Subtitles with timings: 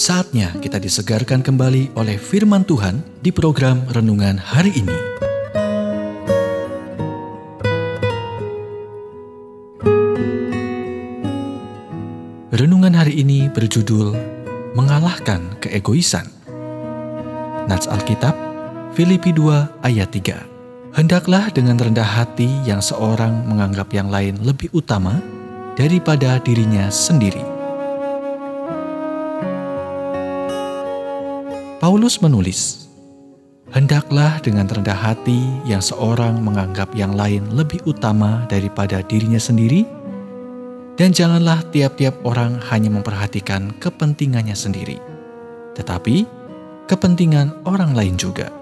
[0.00, 4.96] Saatnya kita disegarkan kembali oleh firman Tuhan di program renungan hari ini.
[12.48, 14.16] Renungan hari ini berjudul
[14.72, 16.32] Mengalahkan Keegoisan.
[17.68, 18.32] Nats Alkitab,
[18.96, 20.96] Filipi 2 ayat 3.
[20.96, 25.20] Hendaklah dengan rendah hati yang seorang menganggap yang lain lebih utama
[25.76, 27.59] daripada dirinya sendiri
[31.80, 32.90] Paulus menulis,
[33.72, 39.88] Hendaklah dengan rendah hati yang seorang menganggap yang lain lebih utama daripada dirinya sendiri,
[41.00, 45.00] dan janganlah tiap-tiap orang hanya memperhatikan kepentingannya sendiri,
[45.72, 46.28] tetapi
[46.84, 48.52] kepentingan orang lain juga.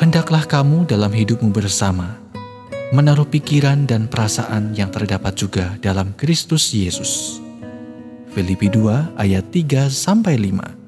[0.00, 2.16] Hendaklah kamu dalam hidupmu bersama
[2.96, 7.36] menaruh pikiran dan perasaan yang terdapat juga dalam Kristus Yesus.
[8.32, 10.79] Filipi 2 ayat 3 sampai 5.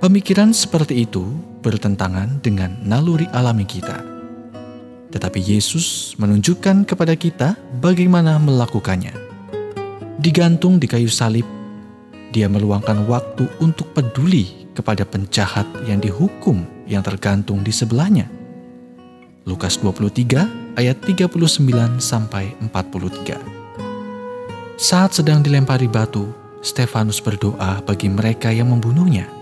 [0.00, 1.28] Pemikiran seperti itu
[1.60, 4.00] bertentangan dengan naluri alami kita.
[5.12, 7.52] Tetapi Yesus menunjukkan kepada kita
[7.84, 9.12] bagaimana melakukannya.
[10.16, 11.44] Digantung di kayu salib,
[12.32, 18.24] dia meluangkan waktu untuk peduli kepada penjahat yang dihukum yang tergantung di sebelahnya.
[19.44, 21.28] Lukas 23 ayat 39
[22.00, 23.36] sampai 43.
[24.80, 26.32] Saat sedang dilempari batu,
[26.64, 29.39] Stefanus berdoa bagi mereka yang membunuhnya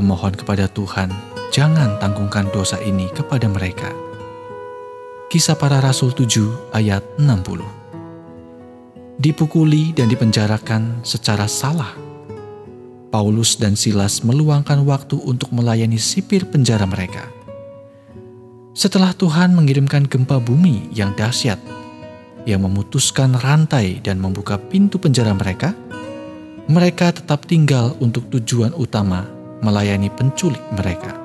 [0.00, 1.12] memohon kepada Tuhan,
[1.52, 3.92] jangan tanggungkan dosa ini kepada mereka.
[5.28, 11.92] Kisah para Rasul 7 ayat 60 Dipukuli dan dipenjarakan secara salah.
[13.12, 17.28] Paulus dan Silas meluangkan waktu untuk melayani sipir penjara mereka.
[18.72, 21.60] Setelah Tuhan mengirimkan gempa bumi yang dahsyat,
[22.48, 25.76] yang memutuskan rantai dan membuka pintu penjara mereka,
[26.70, 29.26] mereka tetap tinggal untuk tujuan utama
[29.60, 31.16] melayani penculik mereka.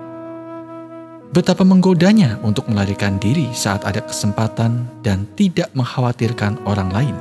[1.36, 7.16] Betapa menggodanya untuk melarikan diri saat ada kesempatan dan tidak mengkhawatirkan orang lain.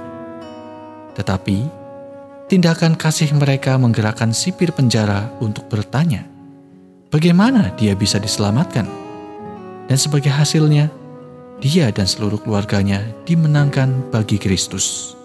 [1.19, 1.67] Tetapi,
[2.47, 6.23] tindakan kasih mereka menggerakkan sipir penjara untuk bertanya,
[7.11, 8.87] bagaimana dia bisa diselamatkan?
[9.91, 10.95] Dan sebagai hasilnya,
[11.59, 15.19] dia dan seluruh keluarganya dimenangkan bagi Kristus.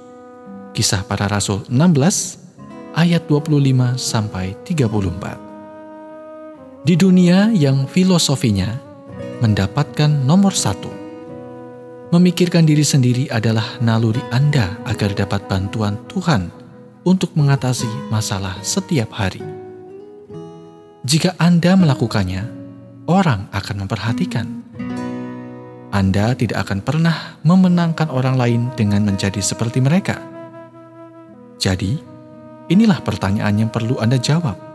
[0.73, 5.48] Kisah para Rasul 16 ayat 25 sampai 34.
[6.79, 8.79] Di dunia yang filosofinya
[9.43, 10.87] mendapatkan nomor satu,
[12.15, 16.47] memikirkan diri sendiri adalah naluri Anda agar dapat bantuan Tuhan
[17.03, 19.43] untuk mengatasi masalah setiap hari.
[21.03, 22.47] Jika Anda melakukannya,
[23.11, 24.47] orang akan memperhatikan.
[25.91, 30.15] Anda tidak akan pernah memenangkan orang lain dengan menjadi seperti mereka.
[31.59, 31.99] Jadi,
[32.71, 34.68] inilah pertanyaan yang perlu Anda jawab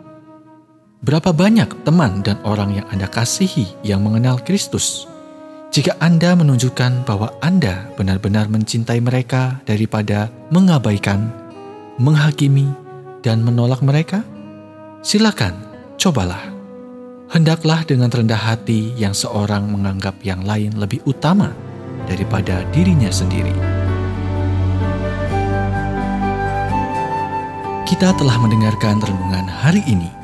[1.04, 5.04] Berapa banyak teman dan orang yang Anda kasihi yang mengenal Kristus?
[5.69, 11.28] Jika Anda menunjukkan bahwa Anda benar-benar mencintai mereka daripada mengabaikan,
[12.00, 12.72] menghakimi,
[13.20, 14.25] dan menolak mereka,
[15.04, 15.53] silakan
[16.00, 16.41] cobalah.
[17.28, 21.53] Hendaklah dengan rendah hati yang seorang menganggap yang lain lebih utama
[22.09, 23.53] daripada dirinya sendiri.
[27.84, 30.24] Kita telah mendengarkan renungan hari ini